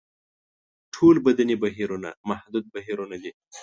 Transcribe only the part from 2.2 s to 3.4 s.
محدود بهیرونه دي.